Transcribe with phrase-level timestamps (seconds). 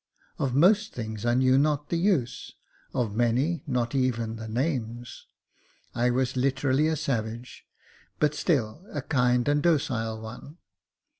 [0.39, 2.55] Of most things I knew not the use,
[2.91, 5.27] of many not even the names.
[5.93, 7.67] I was literally a savage,
[8.17, 10.57] but still a kind and docile one.